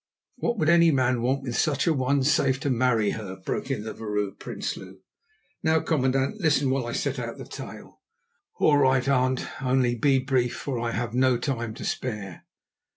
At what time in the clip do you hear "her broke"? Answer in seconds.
3.11-3.69